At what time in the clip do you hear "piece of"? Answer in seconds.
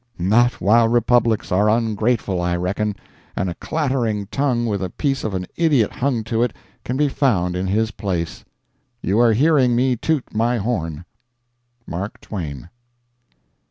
4.89-5.35